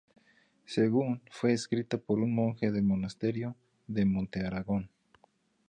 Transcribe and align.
Según 0.65 1.21
fue 1.29 1.53
escrita 1.53 1.99
por 1.99 2.17
un 2.21 2.33
monje 2.33 2.71
del 2.71 2.81
monasterio 2.81 3.55
de 3.85 4.03
Montearagón. 4.03 4.89